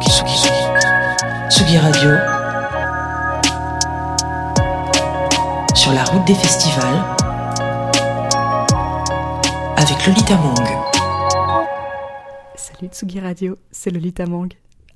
[0.00, 2.10] Tsugi, Radio.
[5.74, 7.04] Sur la route des festivals.
[9.76, 10.66] Avec Lolita Mang.
[12.54, 14.48] Salut Tsugi Radio, c'est Lolita Mang.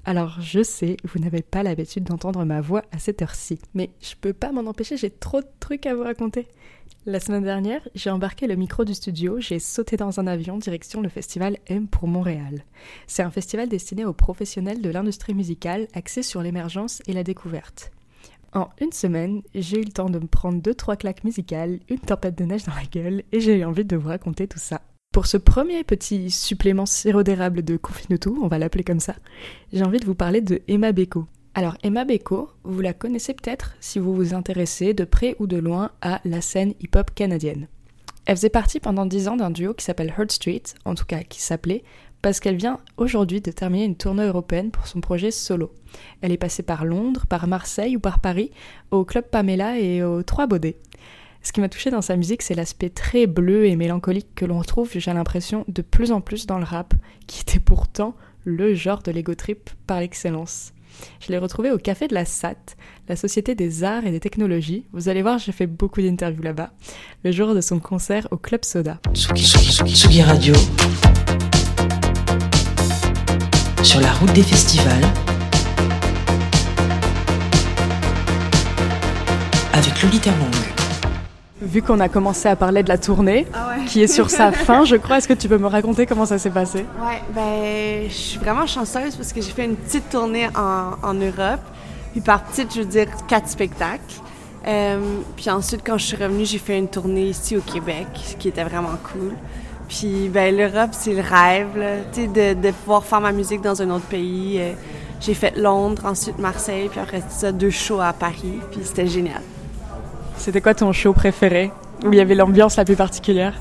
[0.09, 4.14] Alors je sais, vous n'avez pas l'habitude d'entendre ma voix à cette heure-ci, mais je
[4.14, 6.46] peux pas m'en empêcher, j'ai trop de trucs à vous raconter.
[7.07, 11.00] La semaine dernière, j'ai embarqué le micro du studio, j'ai sauté dans un avion direction
[11.00, 12.64] le festival M pour Montréal.
[13.08, 17.90] C'est un festival destiné aux professionnels de l'industrie musicale axé sur l'émergence et la découverte.
[18.53, 21.98] En une semaine, j'ai eu le temps de me prendre deux trois claques musicales, une
[21.98, 24.82] tempête de neige dans la gueule et j'ai eu envie de vous raconter tout ça.
[25.16, 29.14] Pour ce premier petit supplément sirop d'érable de tout, on va l'appeler comme ça,
[29.72, 31.25] j'ai envie de vous parler de Emma Beko.
[31.54, 35.56] Alors Emma Beko, vous la connaissez peut-être si vous vous intéressez de près ou de
[35.56, 37.66] loin à la scène hip-hop canadienne.
[38.27, 41.22] Elle faisait partie pendant dix ans d'un duo qui s'appelle Heart Street, en tout cas
[41.22, 41.83] qui s'appelait,
[42.20, 45.72] parce qu'elle vient aujourd'hui de terminer une tournée européenne pour son projet solo.
[46.20, 48.51] Elle est passée par Londres, par Marseille ou par Paris,
[48.91, 50.77] au Club Pamela et au Trois Baudets.
[51.47, 54.58] Ce qui m'a touché dans sa musique, c'est l'aspect très bleu et mélancolique que l'on
[54.58, 56.92] retrouve, j'ai l'impression, de plus en plus dans le rap,
[57.28, 60.72] qui était pourtant le genre de l'ego trip par l'excellence.
[61.20, 62.74] Je l'ai retrouvé au Café de la SAT,
[63.08, 64.86] la Société des Arts et des Technologies.
[64.92, 66.72] Vous allez voir, j'ai fait beaucoup d'interviews là-bas,
[67.22, 68.98] le jour de son concert au Club Soda.
[69.14, 70.55] Tsugi, Tsugi, Tsugi, Radio.
[73.84, 75.06] Sur la route des festivals.
[79.72, 80.76] Avec Lolita Mang.
[81.67, 83.84] Vu qu'on a commencé à parler de la tournée, Ah ouais.
[83.86, 86.39] qui est sur sa fin, je crois, est-ce que tu peux me raconter comment ça
[86.39, 86.86] s'est passé?
[87.00, 91.14] Ouais, ben, je suis vraiment chanceuse parce que j'ai fait une petite tournée en, en
[91.14, 91.61] Europe.
[92.12, 94.00] Puis par petite, je veux dire quatre spectacles.
[94.67, 94.98] Euh,
[95.36, 98.48] puis ensuite, quand je suis revenue, j'ai fait une tournée ici au Québec, ce qui
[98.48, 99.33] était vraiment cool.
[99.89, 103.61] Puis ben, l'Europe, c'est le rêve, là, tu sais, de, de pouvoir faire ma musique
[103.61, 104.56] dans un autre pays.
[104.61, 104.73] Euh,
[105.20, 108.61] j'ai fait Londres, ensuite Marseille, puis après ça, deux shows à Paris.
[108.70, 109.42] Puis c'était génial.
[110.39, 111.70] C'était quoi ton show préféré?
[112.05, 113.55] Où il y avait l'ambiance la plus particulière?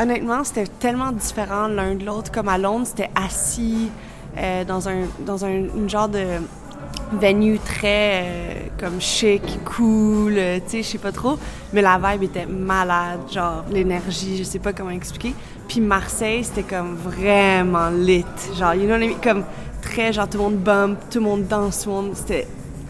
[0.00, 2.30] Honnêtement, c'était tellement différent l'un de l'autre.
[2.30, 3.90] Comme à Londres, c'était assis
[4.38, 6.24] euh, dans un une genre de
[7.12, 11.38] venue très euh, comme chic, cool, euh, tu sais, je sais pas trop.
[11.72, 15.34] Mais la vibe était malade, genre l'énergie, je sais pas comment expliquer.
[15.68, 18.24] Puis Marseille, c'était comme vraiment lit,
[18.56, 19.16] genre you know what I mean?
[19.22, 19.44] comme
[19.82, 22.46] très genre tout le monde bump, tout le monde danse, tout le monde, c'était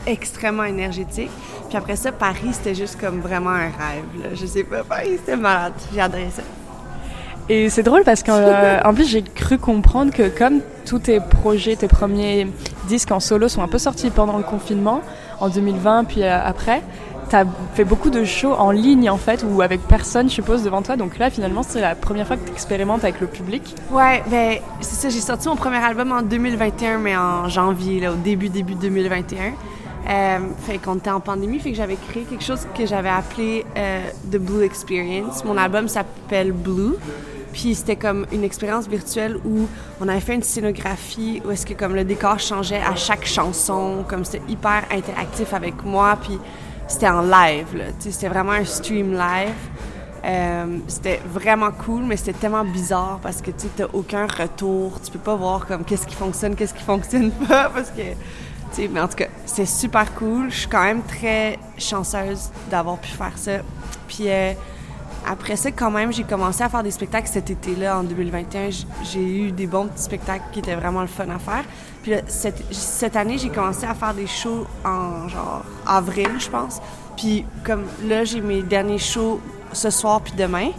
[0.07, 1.31] extrêmement énergétique.
[1.71, 4.05] Puis après ça, Paris, c'était juste comme vraiment un rêve.
[4.21, 4.29] Là.
[4.35, 5.73] Je sais pas, Paris, c'était malade.
[5.95, 6.43] J'ai adoré ça.
[7.49, 11.77] Et c'est drôle parce qu'en euh, plus j'ai cru comprendre que comme tous tes projets,
[11.77, 12.49] tes premiers
[12.89, 15.01] disques en solo sont un peu sortis pendant le confinement,
[15.39, 16.83] en 2020 puis euh, après,
[17.29, 17.45] t'as
[17.75, 20.97] fait beaucoup de shows en ligne en fait ou avec personne je suppose devant toi.
[20.97, 23.77] Donc là finalement c'est la première fois que tu expérimentes avec le public.
[23.93, 25.09] Ouais, ben c'est ça.
[25.09, 29.53] J'ai sorti mon premier album en 2021, mais en janvier, là, au début, début 2021.
[30.09, 33.65] Euh, fait qu'on était en pandémie, fait que j'avais créé quelque chose que j'avais appelé
[33.77, 34.01] euh,
[34.31, 35.45] The Blue Experience.
[35.45, 36.95] Mon album s'appelle Blue.
[37.53, 39.67] Puis c'était comme une expérience virtuelle où
[40.01, 44.05] on avait fait une scénographie où est-ce que comme le décor changeait à chaque chanson,
[44.09, 46.39] comme c'était hyper interactif avec moi, puis
[46.87, 47.85] c'était en live, là.
[47.99, 49.55] Tu sais, C'était vraiment un stream live.
[50.25, 55.01] Euh, c'était vraiment cool, mais c'était tellement bizarre parce que tu n'as aucun retour.
[55.03, 58.03] Tu peux pas voir comme qu'est-ce qui fonctionne, qu'est-ce qui fonctionne pas parce que
[58.93, 60.51] mais en tout cas, c'est super cool.
[60.51, 63.53] Je suis quand même très chanceuse d'avoir pu faire ça.
[64.09, 64.53] Puis euh,
[65.29, 68.71] après ça, quand même, j'ai commencé à faire des spectacles cet été-là, en 2021.
[68.71, 71.65] J- J'ai eu des bons petits spectacles qui étaient vraiment le fun à faire.
[72.03, 76.81] Puis cette, cette année, j'ai commencé à faire des shows en genre avril, je pense.
[77.17, 79.41] Puis comme là, j'ai mes derniers shows
[79.73, 80.71] ce soir puis demain.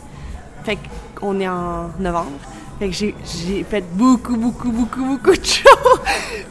[0.63, 0.78] Fait
[1.16, 2.31] qu'on est en novembre.
[2.79, 6.00] Fait que j'ai, j'ai fait beaucoup, beaucoup, beaucoup, beaucoup de shows.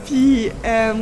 [0.06, 0.94] puis euh,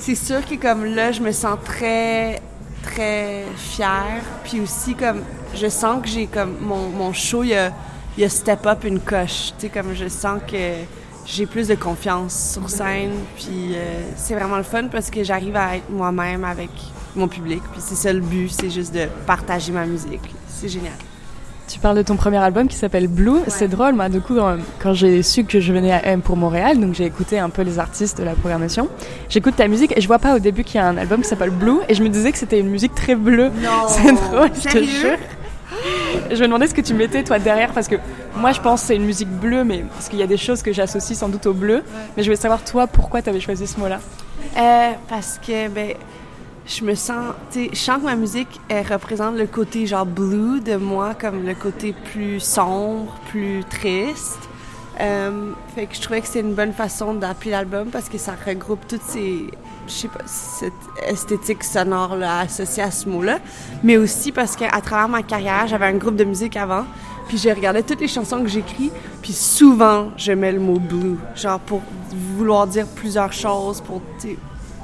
[0.00, 2.40] c'est sûr que comme là, je me sens très,
[2.82, 4.22] très fière.
[4.44, 5.22] Puis aussi comme,
[5.54, 7.70] je sens que j'ai comme, mon, show, il a,
[8.16, 9.52] il a step up une coche.
[9.58, 10.56] Tu sais, comme je sens que
[11.26, 13.12] j'ai plus de confiance sur scène.
[13.36, 16.70] Puis euh, c'est vraiment le fun parce que j'arrive à être moi-même avec
[17.14, 17.62] mon public.
[17.72, 20.34] Puis c'est ça le but, c'est juste de partager ma musique.
[20.48, 20.94] C'est génial.
[21.70, 23.38] Tu parles de ton premier album qui s'appelle Blue.
[23.46, 24.36] C'est drôle, moi, du coup,
[24.80, 27.62] quand, j'ai su que je venais à M pour Montréal, donc j'ai écouté un peu
[27.62, 28.88] les artistes de la programmation.
[29.28, 31.28] J'écoute ta musique et je vois pas au début qu'il y a un album qui
[31.28, 33.50] s'appelle Blue et je me disais que c'était une musique très bleue.
[33.62, 33.70] Non!
[33.88, 35.16] C'est drôle, je te jure.
[36.28, 37.94] Je me demandais ce que tu mettais toi derrière parce que
[38.36, 40.62] moi je pense que c'est une musique bleue, mais parce qu'il y a des choses
[40.62, 41.84] que j'associe sans doute au bleu.
[42.16, 44.00] Mais je voulais savoir toi pourquoi tu avais choisi ce mot-là?
[44.56, 45.94] Euh, parce que, ben,
[46.70, 50.06] je me sens, tu sais, je sens que ma musique, elle représente le côté genre
[50.06, 54.38] blue de moi, comme le côté plus sombre, plus triste.
[55.00, 58.34] Euh, fait que je trouvais que c'était une bonne façon d'appeler l'album parce que ça
[58.46, 59.46] regroupe toutes ces,
[59.88, 60.72] je sais pas, cette
[61.08, 63.40] esthétique sonore-là associée à ce mot-là.
[63.82, 66.84] Mais aussi parce qu'à travers ma carrière, j'avais un groupe de musique avant.
[67.26, 68.90] Puis je regardais toutes les chansons que j'écris,
[69.22, 71.80] puis souvent je mets le mot blue, genre pour
[72.36, 74.02] vouloir dire plusieurs choses, pour,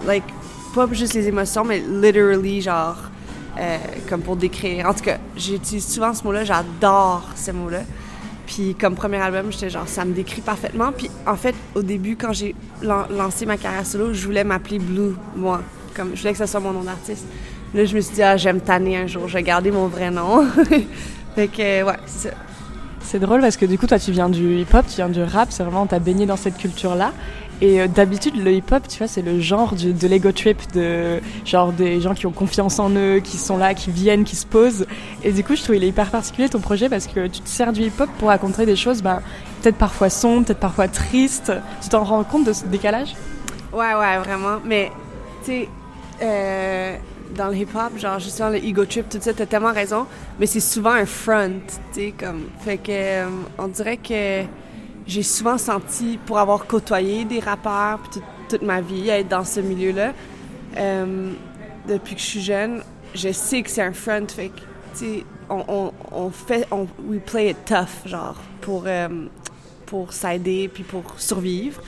[0.06, 0.24] like,
[0.76, 2.96] pas juste les émotions, mais literally, genre,
[3.58, 3.78] euh,
[4.08, 4.86] comme pour décrire.
[4.86, 7.80] En tout cas, j'utilise souvent ce mot-là, j'adore ce mot-là.
[8.46, 10.92] Puis comme premier album, j'étais genre, ça me décrit parfaitement.
[10.92, 15.14] Puis en fait, au début, quand j'ai lancé ma carrière solo, je voulais m'appeler Blue,
[15.34, 15.62] moi.
[15.94, 17.24] Comme, je voulais que ce soit mon nom d'artiste.
[17.74, 20.10] Là, je me suis dit, ah, j'aime tanner un jour, je vais garder mon vrai
[20.10, 20.46] nom.
[21.34, 22.34] fait que, ouais, c'est ça.
[23.00, 25.48] C'est drôle parce que du coup, toi, tu viens du hip-hop, tu viens du rap,
[25.50, 27.12] c'est vraiment, t'as baigné dans cette culture-là.
[27.62, 31.72] Et euh, d'habitude, le hip-hop, tu vois, c'est le genre de l'ego trip, de genre
[31.72, 34.86] des gens qui ont confiance en eux, qui sont là, qui viennent, qui se posent.
[35.24, 37.48] Et du coup, je trouve il est hyper particulier ton projet parce que tu te
[37.48, 39.22] sers du hip-hop pour raconter des choses, ben,
[39.62, 41.52] peut-être parfois sombres, peut-être parfois tristes.
[41.82, 43.14] Tu t'en rends compte de ce décalage?
[43.72, 44.58] Ouais, ouais, vraiment.
[44.64, 44.92] Mais,
[45.44, 45.68] tu sais,
[46.22, 46.96] euh,
[47.34, 50.06] dans le hip-hop, genre justement le ego trip, tout ça, t'as tellement raison.
[50.38, 51.52] Mais c'est souvent un front,
[51.94, 52.42] tu sais, comme.
[52.60, 53.28] Fait que, euh,
[53.58, 54.42] on dirait que
[55.06, 58.00] j'ai souvent senti, pour avoir côtoyé des rappeurs
[58.48, 60.12] toute, ma vie, être dans ce milieu-là,
[60.76, 61.32] euh,
[61.88, 62.82] depuis que je suis jeune,
[63.14, 64.60] je sais que c'est un front, fait que,
[64.94, 69.08] sais, on, on, fait, on, we play it tough, genre, pour, euh,
[69.86, 71.80] pour s'aider puis pour survivre.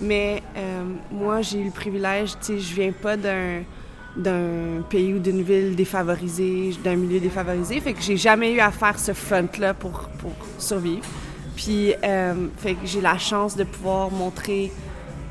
[0.00, 0.82] Mais euh,
[1.12, 3.62] moi, j'ai eu le privilège, tu sais, je viens pas d'un
[4.16, 8.70] d'un pays ou d'une ville défavorisée, d'un milieu défavorisé, fait que j'ai jamais eu à
[8.70, 11.04] faire ce front-là pour, pour survivre.
[11.56, 14.72] Puis, euh, fait que j'ai la chance de pouvoir montrer,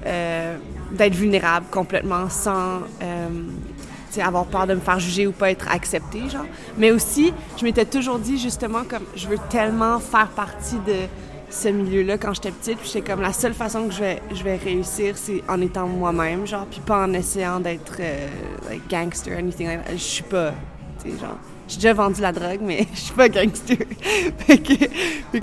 [0.06, 0.58] euh,
[0.92, 6.30] d'être vulnérable complètement sans euh, avoir peur de me faire juger ou pas être acceptée,
[6.30, 6.46] genre.
[6.78, 11.08] Mais aussi, je m'étais toujours dit, justement, comme je veux tellement faire partie de
[11.50, 12.78] ce milieu-là quand j'étais petite.
[12.78, 15.88] Puis j'étais comme, la seule façon que je vais, je vais réussir, c'est en étant
[15.88, 17.98] moi-même, genre, puis pas en essayant d'être
[18.70, 19.94] like gangster, anything like that.
[19.94, 20.52] Je suis pas,
[21.04, 21.38] tu sais, genre
[21.74, 23.78] j'ai déjà vendu la drogue, mais je suis pas gangster.
[24.38, 24.74] fait, que,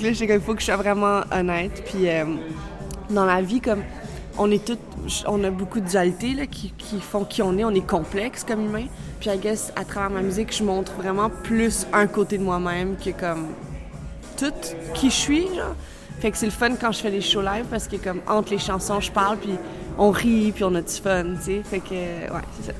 [0.02, 1.82] là, je il faut que je sois vraiment honnête.
[1.86, 2.24] Puis euh,
[3.10, 3.82] dans la vie, comme
[4.38, 4.78] on est toutes,
[5.26, 7.64] on a beaucoup de dualités là, qui, font qui on est.
[7.64, 8.86] On est complexe comme humain.
[9.18, 13.10] Puis guess, à travers ma musique, je montre vraiment plus un côté de moi-même que
[13.10, 13.48] comme
[14.36, 14.52] tout
[14.94, 15.48] qui je suis.
[16.20, 18.52] Fait que c'est le fun quand je fais des shows live parce que comme entre
[18.52, 19.56] les chansons, je parle puis
[19.98, 21.62] on rit puis on a du fun, tu sais.
[21.62, 22.78] Fait que ouais, c'est ça.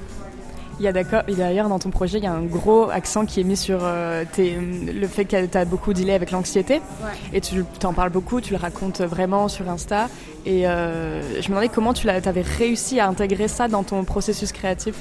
[0.81, 3.39] Il y a d'accord, d'ailleurs dans ton projet, il y a un gros accent qui
[3.39, 6.81] est mis sur euh, le fait que tu as beaucoup dealé avec l'anxiété.
[7.35, 10.09] Et tu t'en parles beaucoup, tu le racontes vraiment sur Insta.
[10.47, 14.53] Et euh, je me demandais comment tu avais réussi à intégrer ça dans ton processus
[14.53, 14.95] créatif?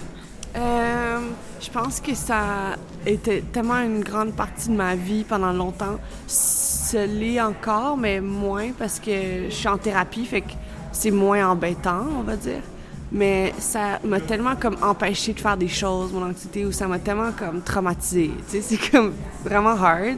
[0.58, 1.20] Euh,
[1.62, 2.76] je pense que ça
[3.06, 5.96] était tellement une grande partie de ma vie pendant longtemps.
[6.28, 10.52] Ce l'est encore, mais moins parce que je suis en thérapie, fait que
[10.92, 12.64] c'est moins embêtant, on va dire
[13.12, 17.00] mais ça m'a tellement comme empêché de faire des choses, mon anxiété, ou ça m'a
[17.00, 18.32] tellement comme traumatisé.
[18.50, 19.14] Tu sais, c'est comme
[19.44, 20.18] vraiment hard.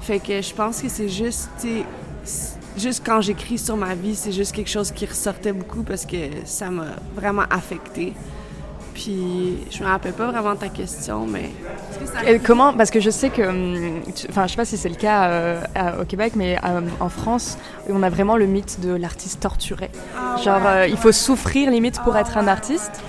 [0.00, 1.66] Fait que je pense que c'est juste,
[2.76, 6.16] juste quand j'écris sur ma vie, c'est juste quelque chose qui ressortait beaucoup parce que
[6.44, 8.12] ça m'a vraiment affecté.
[8.98, 11.50] Puis je me rappelle pas vraiment ta question, mais.
[12.42, 15.28] comment Parce que je sais que, hum, enfin, je sais pas si c'est le cas
[15.28, 15.62] euh,
[16.02, 17.58] au Québec, mais euh, en France,
[17.88, 19.90] on a vraiment le mythe de l'artiste torturé.
[20.16, 23.00] Ah Genre, euh, il faut souffrir limite pour être un artiste.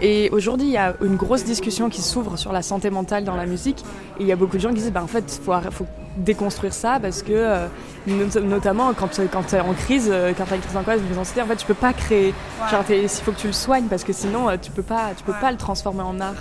[0.00, 3.36] Et aujourd'hui, il y a une grosse discussion qui s'ouvre sur la santé mentale dans
[3.36, 3.84] la musique.
[4.18, 5.86] Et il y a beaucoup de gens qui disent, bah, en fait, il faut, faut,
[6.16, 7.66] déconstruire ça parce que, euh,
[8.06, 11.18] notamment quand, quand tu es en crise, euh, quand tu as une crise angoisse, une
[11.18, 12.34] anxiété, en fait, tu peux pas créer.
[12.70, 15.22] Genre, il faut que tu le soignes parce que sinon, euh, tu peux pas, tu
[15.24, 16.34] peux pas le transformer en art.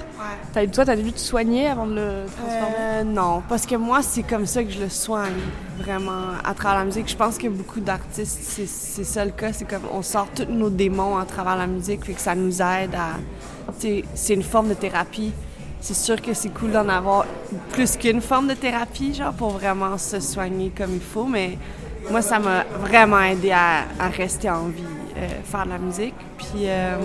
[0.56, 3.04] As, toi, tu as dû te soigner avant de le transformer?
[3.06, 5.34] Non, parce que moi, c'est comme ça que je le soigne,
[5.78, 7.10] vraiment, à travers la musique.
[7.10, 9.52] Je pense que beaucoup d'artistes, c'est ça le cas.
[9.54, 12.62] C'est comme on sort tous nos démons à travers la musique, fait que ça nous
[12.62, 13.18] aide à.
[13.78, 15.34] C'est une forme de thérapie
[15.86, 17.28] c'est sûr que c'est cool d'en avoir
[17.70, 21.60] plus qu'une forme de thérapie, genre, pour vraiment se soigner comme il faut, mais
[22.10, 23.84] moi, ça m'a vraiment aidé à,
[24.18, 24.82] rester en vie,
[25.16, 26.16] euh, faire de la musique.
[26.40, 26.98] Puis, euh,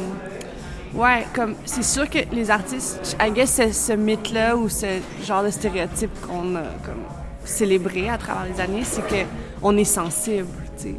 [0.95, 4.87] ouais, comme, c'est sûr que les artistes, I guess, ce, ce mythe-là ou ce
[5.27, 7.05] genre de stéréotype qu'on a comme,
[7.45, 10.95] célébré à travers les années, c'est qu'on est sensible, tu sais.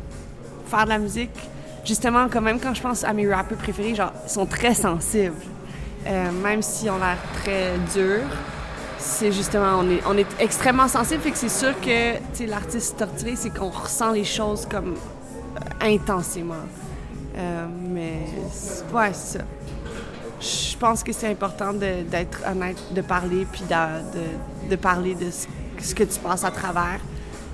[0.68, 1.32] Faire de la musique,
[1.84, 5.34] justement, quand même, quand je pense à mes rappeurs préférés, genre, ils sont très sensibles.
[6.08, 8.22] Euh, même si on a l'air très dur,
[8.98, 13.36] c'est justement, on est, on est extrêmement sensible, fait que c'est sûr que l'artiste torturé,
[13.36, 16.56] c'est qu'on ressent les choses comme euh, intensément.
[17.38, 18.26] Euh, mais
[18.94, 19.46] ouais, c'est ça.
[20.40, 25.94] Je pense que c'est important d'être honnête, de parler, puis de, de, parler de ce,
[25.94, 27.00] que tu passes à travers.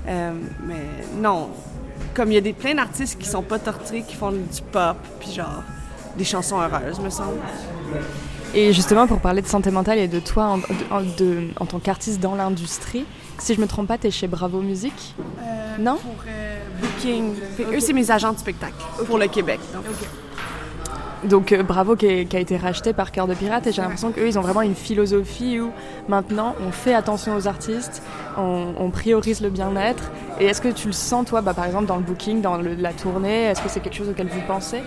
[0.05, 0.85] mais
[1.17, 1.49] non,
[2.13, 4.95] comme il y a des, plein d'artistes qui sont pas torturés, qui font du pop,
[5.19, 5.63] puis genre
[6.17, 7.39] des chansons heureuses, me semble.
[8.53, 10.59] Et justement, pour parler de santé mentale et de toi en,
[10.95, 13.05] en- de- en tant qu'artiste dans l'industrie,
[13.37, 15.13] si je me trompe pas, tu es chez Bravo Musique
[15.79, 15.97] Non?
[15.97, 17.33] Pour euh, Booking.
[17.73, 18.73] Eux, c'est mes agents de spectacle
[19.05, 19.59] pour le Québec.
[19.73, 19.83] donc.
[21.23, 23.67] Donc euh, Bravo qui, est- qui a été racheté par Cœur de Pirate.
[23.67, 25.71] Et j'ai l'impression qu'eux ils ont vraiment une philosophie où
[26.07, 28.01] maintenant on fait attention aux artistes,
[28.37, 30.11] on, on priorise le bien-être.
[30.39, 32.75] Et est-ce que tu le sens toi, bah, par exemple dans le booking, dans le-
[32.75, 34.81] la tournée, est-ce que c'est quelque chose auquel vous pensez?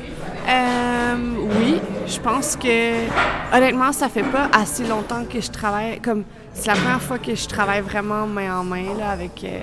[0.48, 1.14] Euh,
[1.58, 6.22] oui, je pense que honnêtement, ça fait pas assez longtemps que je travaille comme
[6.52, 9.62] c'est la première fois que je travaille vraiment main en main là, avec euh,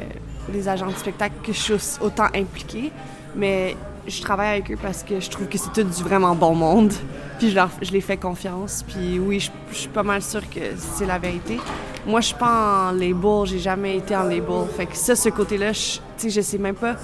[0.53, 2.91] les agents de spectacle que je suis autant impliquée,
[3.35, 3.75] mais
[4.07, 6.93] je travaille avec eux parce que je trouve que c'est tout du vraiment bon monde.
[7.39, 8.83] Puis je, leur, je les fais confiance.
[8.87, 11.59] Puis oui, je, je suis pas mal sûre que c'est la vérité.
[12.05, 14.65] Moi, je suis pas en label, j'ai jamais été en label.
[14.75, 16.95] Fait que ça, ce côté-là, je- tu sais, je sais même pas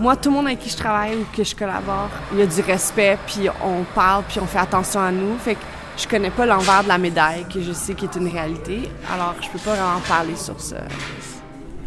[0.00, 2.46] moi, tout le monde avec qui je travaille ou que je collabore, il y a
[2.46, 5.36] du respect, puis on parle, puis on fait attention à nous.
[5.38, 5.60] Fait que
[5.96, 8.88] je connais pas l'envers de la médaille, que je sais qui est une réalité.
[9.12, 10.76] Alors, je peux pas vraiment parler sur ça.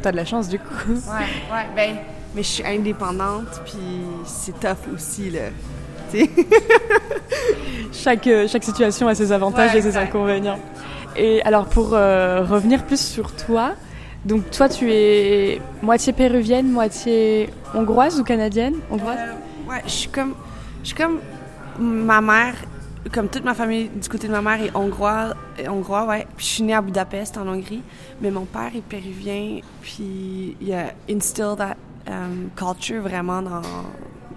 [0.02, 0.66] T'as de la chance du coup.
[0.90, 1.98] Ouais, ouais, ben,
[2.36, 3.78] mais je suis indépendante, puis
[4.26, 5.50] c'est tough aussi, là.
[7.94, 10.10] Chaque, euh, chaque situation a ses avantages Ouais, et ses exact.
[10.10, 10.60] inconvénients.
[11.16, 13.74] Et alors pour euh, revenir plus sur toi,
[14.26, 18.76] donc toi tu es moitié péruvienne, moitié hongroise ou canadienne?
[18.90, 19.18] Hongroise?
[19.20, 20.36] Euh, ouais, je suis comme,
[20.84, 21.20] je suis comme
[21.80, 22.56] ma mère,
[23.14, 26.28] comme toute ma famille du côté de ma mère est hongrois, est hongrois, ouais.
[26.38, 27.84] Puis je suis née à Budapest en Hongrie,
[28.22, 31.76] mais mon père est péruvien, puis il a instilled that
[32.56, 33.62] culture vraiment dans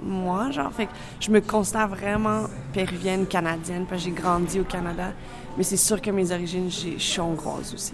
[0.02, 0.73] moi, genre.
[0.73, 5.12] Fait que je me considère vraiment péruvienne, canadienne, parce que j'ai grandi au Canada.
[5.57, 7.93] Mais c'est sûr que mes origines, je suis hongroise aussi.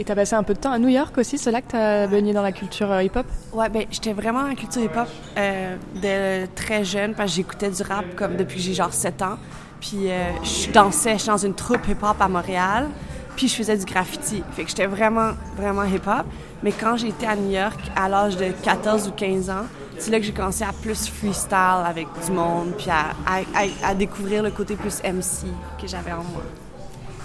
[0.00, 2.06] Et t'as passé un peu de temps à New York aussi, c'est là que t'as
[2.06, 3.26] baigné dans la culture euh, hip-hop?
[3.52, 7.82] Ouais, ben j'étais vraiment en culture hip-hop euh, dès très jeune parce que j'écoutais du
[7.82, 9.38] rap comme depuis que j'ai genre 7 ans.
[9.80, 12.86] Puis euh, je dansais, je suis dans une troupe hip-hop à Montréal.
[13.34, 14.42] Puis je faisais du graffiti.
[14.52, 16.26] Fait que j'étais vraiment, vraiment hip-hop.
[16.62, 19.64] Mais quand été à New York, à l'âge de 14 ou 15 ans,
[19.98, 23.90] c'est là que j'ai commencé à plus freestyle avec du monde, puis à, à- à-
[23.90, 25.46] à découvrir le côté plus MC
[25.80, 26.42] que j'avais en moi.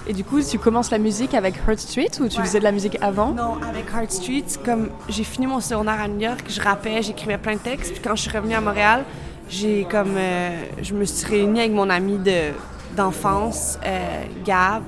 [0.06, 2.46] Et du coup, tu commences la musique avec Heart Street ou tu Ouais.
[2.46, 3.32] faisais de la musique avant?
[3.32, 7.38] Non, avec Heart Street, comme j'ai fini mon secondaire à New York, je rappais, j'écrivais
[7.38, 7.94] plein de textes.
[7.94, 9.04] Puis quand je suis revenue à Montréal,
[9.50, 12.52] j'ai comme euh, je me suis réunie avec mon ami de
[12.98, 14.84] d'enfance, euh, Gab,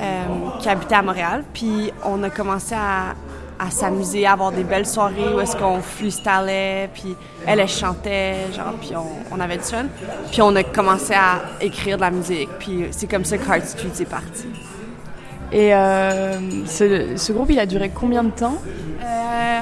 [0.00, 0.24] euh,
[0.60, 1.44] qui habitait à Montréal.
[1.54, 3.14] Puis on a commencé à,
[3.64, 7.14] à s'amuser, à avoir des belles soirées où est-ce qu'on freestylait, puis
[7.46, 9.84] elle, elle chantait, genre, puis on, on avait du fun.
[10.30, 12.48] Puis on a commencé à écrire de la musique.
[12.58, 14.46] Puis c'est comme ça que Heart Street est parti.
[15.52, 18.56] Et euh, ce, ce groupe, il a duré combien de temps?
[19.04, 19.60] Euh,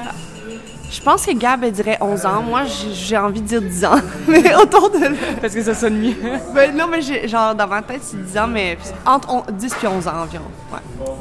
[0.89, 2.41] je pense que Gab, elle dirait 11 ans.
[2.41, 3.95] Moi, j'ai envie de dire 10 ans.
[4.27, 4.99] mais autour de.
[5.41, 6.15] Parce que ça sonne mieux.
[6.55, 9.87] Ben, non, mais genre, dans ma tête, c'est 10 ans, mais entre on- 10 et
[9.87, 10.45] 11 ans environ.
[10.71, 10.79] Ouais.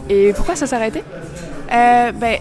[0.08, 1.02] Et pourquoi ça s'est arrêté?
[1.72, 2.38] Euh, ben,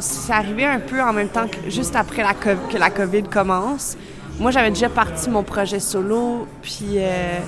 [0.00, 2.22] c'est arrivé un peu en même temps que juste après
[2.70, 3.96] que la COVID commence.
[4.38, 7.38] Moi, j'avais déjà parti mon projet solo, puis euh,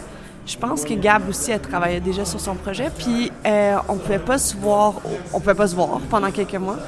[0.46, 4.20] je pense que Gab aussi, elle travaillait déjà sur son projet, puis euh, on pouvait
[4.20, 4.94] pas se voir,
[5.32, 6.78] on pouvait pas se voir pendant quelques mois.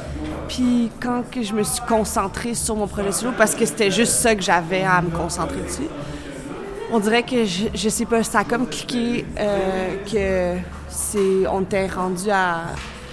[0.48, 4.36] Puis quand je me suis concentrée sur mon projet solo, parce que c'était juste ça
[4.36, 5.88] que j'avais à me concentrer dessus,
[6.92, 11.62] on dirait que je, je sais pas, ça a comme cliqué euh, que c'est on
[11.62, 12.60] était rendu à,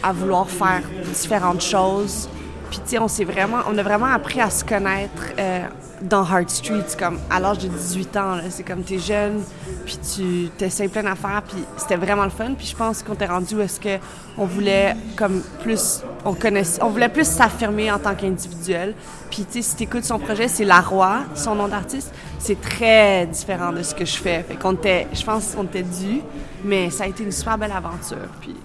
[0.06, 0.84] à vouloir faire
[1.14, 2.30] différentes choses.
[2.70, 5.62] Puis tu sais, on s'est vraiment, on a vraiment appris à se connaître euh,
[6.02, 8.38] dans Hard Street, comme à l'âge de 18 ans.
[8.50, 9.42] C'est comme t'es jeune,
[9.86, 12.54] puis tu t'essayes plein d'affaires, puis c'était vraiment le fun.
[12.56, 13.98] Puis je pense qu'on t'est rendu où est-ce que
[14.38, 18.94] on voulait comme plus, on connaissait, on voulait plus s'affirmer en tant qu'individuel.
[19.32, 22.14] Puis tu sais, si t'écoutes son projet, c'est La Roi, son nom d'artiste.
[22.38, 24.44] C'est très différent de ce que je fais.
[24.44, 26.22] Fait qu'on je pense qu'on était dû,
[26.64, 28.28] mais ça a été une super belle aventure.
[28.42, 28.56] Puis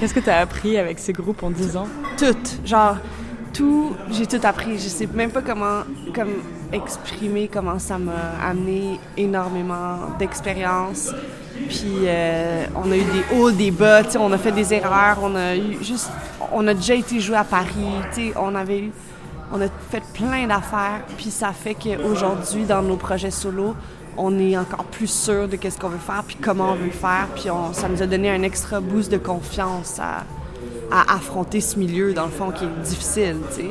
[0.00, 1.86] Qu'est-ce que tu as appris avec ces groupes en 10 ans?
[2.16, 2.96] Tout, genre
[3.52, 4.78] tout, j'ai tout appris.
[4.78, 5.82] Je sais même pas comment,
[6.14, 6.30] comme
[6.72, 11.12] exprimer comment ça m'a amené énormément d'expérience.
[11.68, 15.36] Puis euh, on a eu des hauts, des bas, on a fait des erreurs, on
[15.36, 16.10] a eu juste,
[16.50, 17.84] on a déjà été joué à Paris,
[18.36, 18.92] on avait eu,
[19.52, 21.02] on a fait plein d'affaires.
[21.18, 23.74] Puis ça fait qu'aujourd'hui, dans nos projets solo,
[24.20, 26.90] on est encore plus sûr de qu'est-ce qu'on veut faire, puis comment on veut le
[26.90, 27.26] faire.
[27.34, 30.24] Puis on, ça nous a donné un extra boost de confiance à,
[30.90, 33.70] à affronter ce milieu, dans le fond, qui est difficile, tu sais.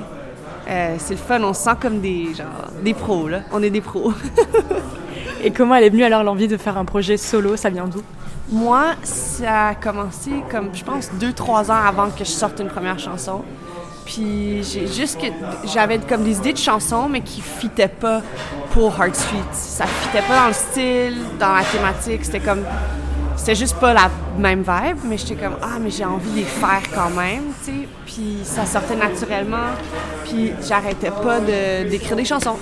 [0.70, 3.41] Euh, c'est le fun, on se sent comme des, genre, des pros, là.
[3.51, 4.13] On est des pros.
[5.44, 7.56] Et comment elle est venue alors l'envie de faire un projet solo?
[7.56, 8.01] Ça vient d'où?
[8.51, 12.68] Moi, ça a commencé comme, je pense, deux, trois ans avant que je sorte une
[12.68, 13.44] première chanson.
[14.10, 15.28] Puis juste que
[15.68, 18.24] j'avais comme des idées de chansons, mais qui fitaient pas
[18.72, 19.36] pour Heart Street.
[19.51, 22.25] Ça fitait pas dans le style, dans la thématique.
[22.25, 22.63] C'était comme.
[23.38, 26.44] C'était juste pas la même vibe, mais j'étais comme Ah, mais j'ai envie de les
[26.44, 27.88] faire quand même, tu sais.
[28.08, 29.75] Puis ça sortait naturellement.
[30.25, 32.58] Puis j'arrêtais pas d'écrire des chansons.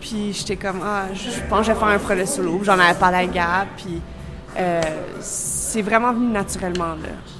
[0.00, 2.60] Puis j'étais comme Ah, je pense que je vais faire un projet solo.
[2.62, 3.68] J'en avais parlé à Gab.
[3.76, 4.00] Puis
[4.58, 4.80] euh,
[5.20, 7.35] c'est vraiment venu naturellement, là.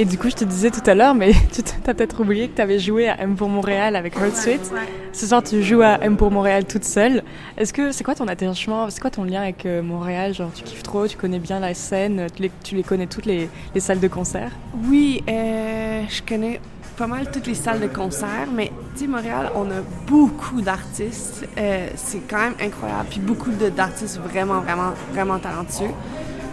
[0.00, 2.54] Et du coup, je te disais tout à l'heure, mais tu as peut-être oublié que
[2.54, 4.72] tu avais joué à M pour Montréal avec Heart Sweet.
[5.12, 7.24] Ce soir, tu joues à M pour Montréal toute seule.
[7.56, 10.34] Est-ce que c'est quoi ton attachement C'est quoi ton lien avec euh, Montréal?
[10.34, 12.28] Genre, tu kiffes trop, tu connais bien la scène,
[12.62, 14.52] tu les, connais toutes les, les, salles de concert?
[14.88, 16.60] Oui, euh, je connais
[16.96, 21.44] pas mal toutes les salles de concert, mais tu Montréal, on a beaucoup d'artistes.
[21.58, 23.06] Euh, c'est quand même incroyable.
[23.10, 25.90] Puis beaucoup d'artistes vraiment, vraiment, vraiment talentueux.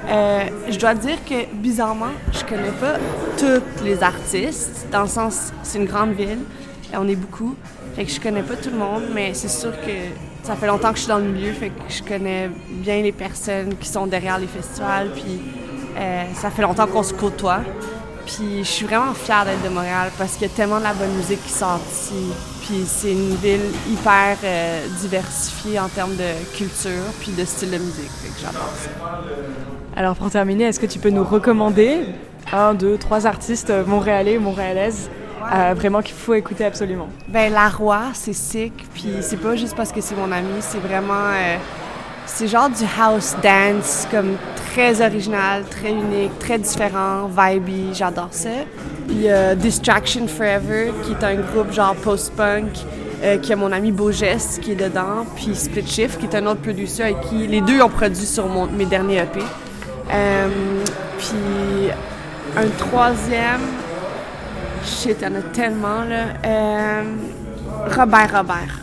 [0.07, 2.97] Euh, je dois dire que bizarrement, je connais pas
[3.37, 6.39] tous les artistes, dans le sens, c'est une grande ville,
[6.93, 7.55] et on est beaucoup,
[7.95, 10.91] fait que je connais pas tout le monde, mais c'est sûr que ça fait longtemps
[10.91, 14.05] que je suis dans le milieu, fait que je connais bien les personnes qui sont
[14.05, 15.41] derrière les festivals, puis
[15.97, 17.61] euh, ça fait longtemps qu'on se côtoie.
[18.25, 20.93] Puis je suis vraiment fière d'être de Montréal parce qu'il y a tellement de la
[20.93, 22.31] bonne musique qui sort ici.
[22.61, 27.77] Puis c'est une ville hyper euh, diversifiée en termes de culture puis de style de
[27.77, 28.09] musique.
[28.23, 28.89] Fait que j'adore ça.
[29.97, 32.01] Alors pour terminer, est-ce que tu peux nous recommander
[32.51, 35.09] un, deux, trois artistes montréalais ou montréalaises
[35.53, 37.07] euh, vraiment qu'il faut écouter absolument?
[37.29, 38.73] Ben La Roi, c'est sick.
[38.93, 41.13] Puis c'est pas juste parce que c'est mon ami, c'est vraiment...
[41.13, 41.57] Euh,
[42.25, 44.35] c'est genre du house dance, comme
[44.73, 48.49] très original, très unique, très différent, vibey, j'adore ça.
[49.07, 52.71] Puis a Distraction Forever, qui est un groupe genre post-punk,
[53.23, 56.47] euh, qui a mon ami Beaugest qui est dedans, puis Split Shift, qui est un
[56.47, 59.39] autre producer avec qui les deux ont produit sur mon, mes derniers EP.
[60.11, 60.47] Euh,
[61.17, 61.89] puis
[62.57, 63.61] un troisième,
[64.83, 66.25] shit, il y en a tellement là.
[66.45, 67.03] Euh,
[67.95, 68.79] Robert Robert,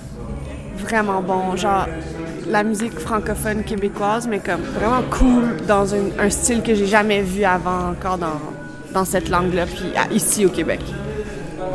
[0.79, 1.87] vraiment bon, genre
[2.49, 7.45] la musique francophone québécoise, mais comme vraiment cool dans un, style que j'ai jamais vu
[7.45, 8.41] avant encore dans,
[8.93, 10.81] dans cette langue-là, puis ici au Québec.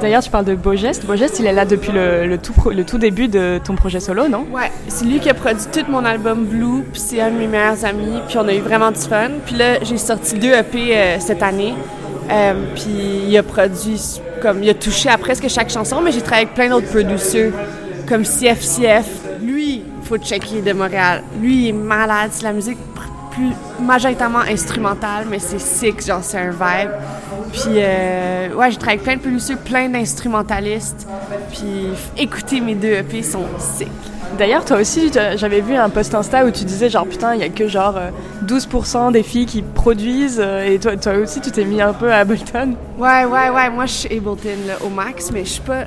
[0.01, 1.05] D'ailleurs, tu parles de Beaugest.
[1.05, 4.45] Beaugest, il est là depuis le, tout, début de ton projet solo, non?
[4.51, 7.47] Ouais, c'est lui qui a produit tout mon album Blue, puis c'est un de mes
[7.47, 9.29] meilleurs amis, puis on a eu vraiment du fun.
[9.45, 11.73] Puis là, j'ai sorti deux EP euh, cette année,
[12.29, 14.01] euh, puis il a produit,
[14.41, 17.51] comme, il a touché à presque chaque chanson, mais j'ai travaillé avec plein d'autres producers,
[18.07, 19.07] comme CFCF.
[19.41, 21.23] Lui, faut checker de Montréal.
[21.41, 22.29] Lui, il est malade.
[22.31, 22.77] C'est la musique
[23.31, 26.91] plus majoritairement instrumentale, mais c'est sick, genre c'est un vibe.
[27.51, 31.07] Puis, euh, ouais, j'ai travaillé avec plein de producteurs, plein d'instrumentalistes.
[31.51, 33.87] Puis, écouter mes deux EP sont sick.
[34.37, 37.43] D'ailleurs, toi aussi, j'avais vu un post Insta où tu disais genre putain, il y
[37.43, 37.95] a que genre
[38.45, 41.93] 12% euh, des filles qui produisent euh, et toi, toi aussi, tu t'es mis un
[41.93, 42.75] peu à Ableton.
[42.99, 43.69] Ouais, ouais, ouais.
[43.69, 45.85] Moi, je suis Ableton au max, mais je suis pas,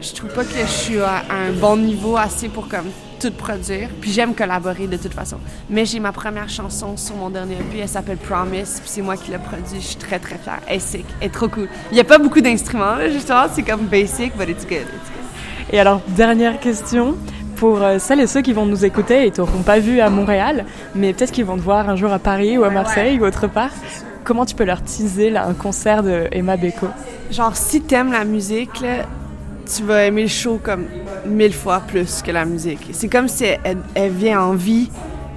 [0.00, 2.86] je trouve pas que je suis à un bon niveau assez pour comme
[3.22, 3.88] tout produire.
[4.00, 5.36] Puis j'aime collaborer de toute façon.
[5.70, 9.16] Mais j'ai ma première chanson sur mon dernier EP, elle s'appelle Promise, puis c'est moi
[9.16, 9.80] qui l'ai produit.
[9.80, 10.60] Je suis très très fière.
[10.66, 11.68] Elle est sick, elle est trop cool.
[11.90, 14.86] Il n'y a pas beaucoup d'instruments, justement, c'est comme basic, but it's good.
[15.72, 17.16] Et alors, dernière question.
[17.56, 20.64] Pour euh, celles et ceux qui vont nous écouter et t'auront pas vu à Montréal,
[20.96, 23.46] mais peut-être qu'ils vont te voir un jour à Paris ou à Marseille ou autre
[23.46, 23.70] part,
[24.24, 26.88] comment tu peux leur teaser là, un concert de Emma Beko?
[27.30, 29.06] Genre, si t'aimes la musique, là,
[29.64, 30.86] tu vas aimer le show comme
[31.26, 32.88] mille fois plus que la musique.
[32.92, 34.90] C'est comme si elle, vient en vie,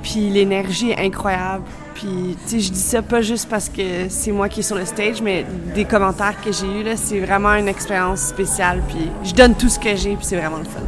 [0.03, 1.63] puis l'énergie est incroyable.
[1.93, 4.75] Puis, tu sais, je dis ça pas juste parce que c'est moi qui est sur
[4.75, 8.81] le stage, mais des commentaires que j'ai eus, là, c'est vraiment une expérience spéciale.
[8.89, 10.81] Puis, je donne tout ce que j'ai, puis c'est vraiment le fun.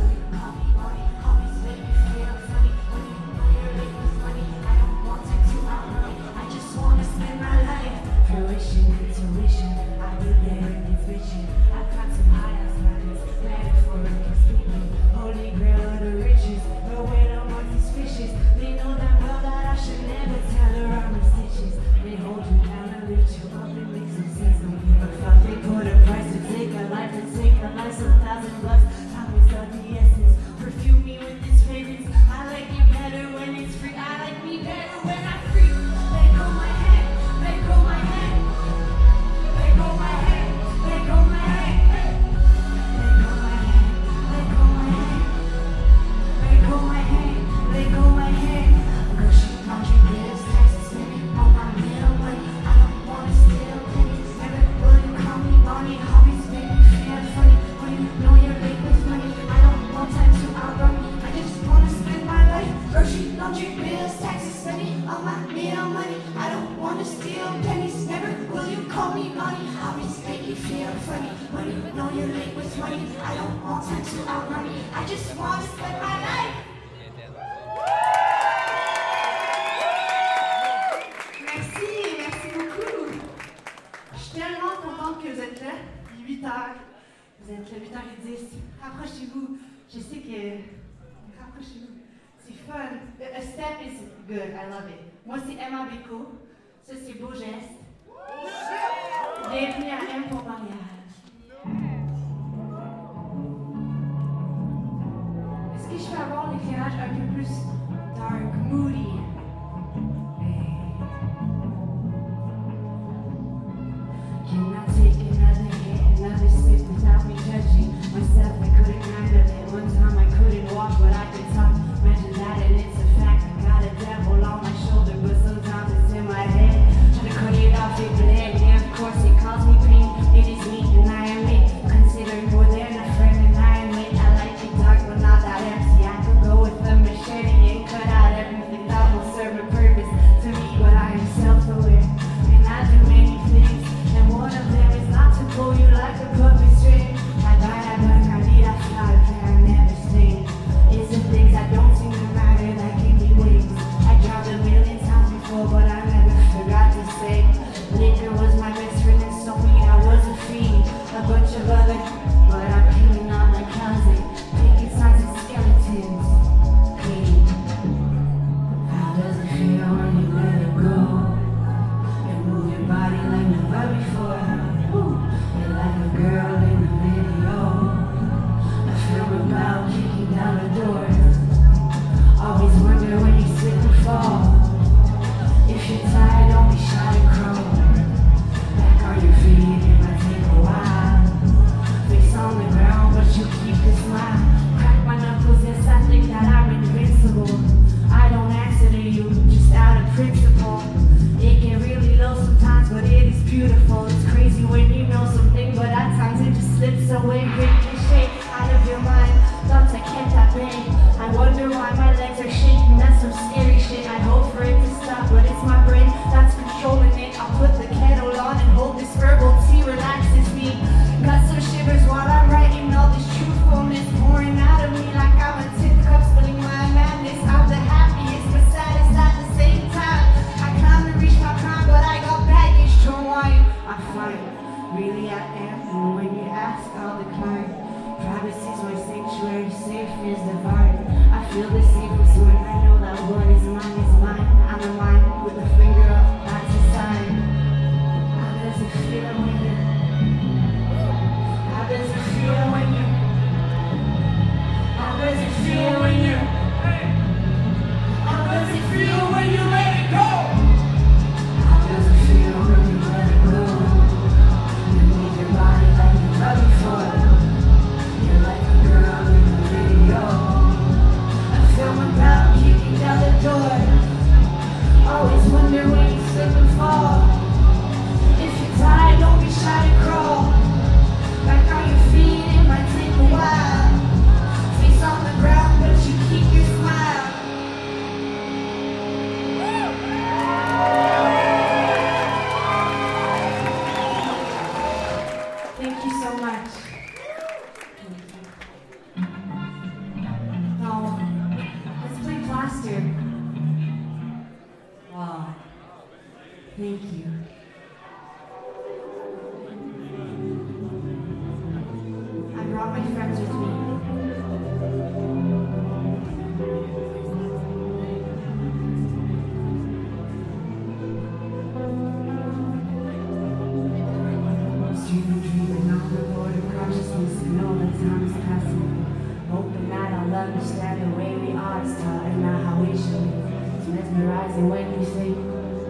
[330.47, 333.35] understand the way we are style and not how we should be.
[333.75, 335.35] It's mesmerizing when you think,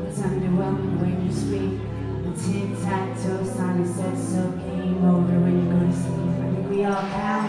[0.09, 1.77] it's underwhelming when you speak.
[2.25, 6.33] The tic-tac-toe sign that says so game over when you go to sleep.
[6.41, 7.45] I think we all count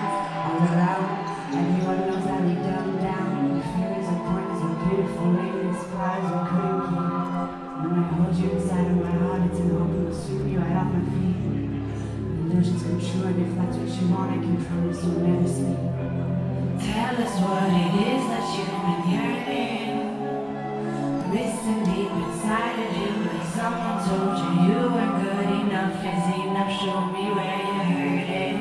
[0.52, 1.08] all around.
[1.48, 3.56] Everyone knows that we dumb down.
[3.56, 7.48] The Feelings are pointless, are beautiful, maybe the surprise we couldn't keep.
[7.78, 10.76] When I hold you inside of my heart, it's an open to sweep you right
[10.76, 11.40] off my feet.
[12.52, 15.87] Illusions come true, and if that's what you want, I can promise you'll never sleep.
[16.58, 19.94] Tell us what it is that you've been yearning.
[21.30, 26.02] Missing deep inside of you, like someone told you you weren't good enough.
[26.02, 26.72] Is enough?
[26.80, 28.60] Show me where you're hurting.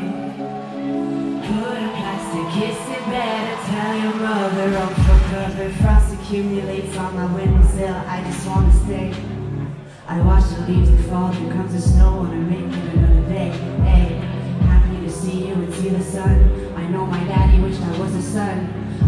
[1.41, 5.69] Put a plastic kiss in bed and tell mother I'm cover.
[5.81, 7.95] Frost accumulates on my window sill.
[7.95, 9.13] I just wanna stay.
[10.07, 13.27] I watch the leaves that fall, here comes the snow, and I make you another
[13.27, 13.49] day.
[13.83, 14.05] Hey,
[14.65, 16.66] happy to see you and see the sun.
[16.87, 18.59] I know my daddy wished I was a son.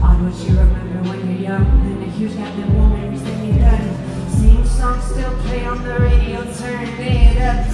[0.04, 3.56] On what you remember when you're young, then a huge gap that won't me stand
[3.56, 4.28] done.
[4.28, 7.72] Same song still play on the radio, turn it up.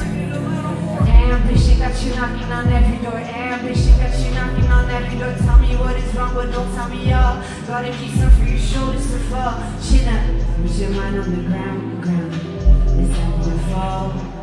[1.10, 3.18] Ambition got you knocking on every door.
[3.18, 5.34] Ambition got you knocking on every door.
[5.42, 7.42] Tell me what is wrong, but don't tell me y'all.
[7.66, 9.58] Gotta keep some for your shoulders to fall.
[9.82, 10.22] Chin up,
[10.62, 12.32] put your mind on the ground, ground.
[13.02, 14.35] It's time to fall.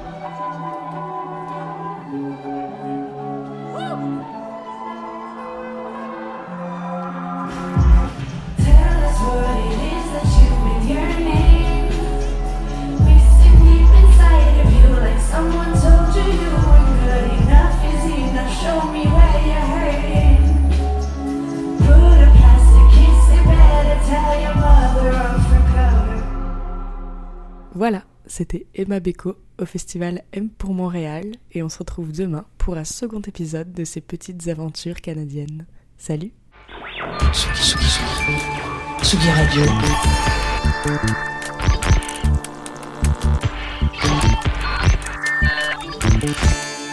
[27.82, 32.76] Voilà, c'était Emma Beko au festival M pour Montréal et on se retrouve demain pour
[32.76, 35.66] un second épisode de ces petites aventures canadiennes.
[35.98, 36.30] Salut.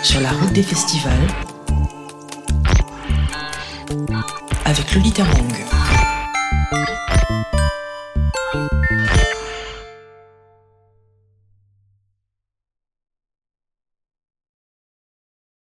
[0.01, 1.27] Sur la route des festivals.
[4.65, 5.88] Avec Lolita Mang.